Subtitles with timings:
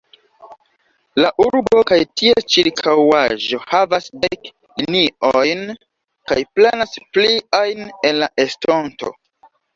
[1.23, 4.49] La urbo kaj ties ĉirkaŭaĵo havas dek
[4.83, 5.63] liniojn
[6.33, 9.15] kaj planas pliajn en la estonto.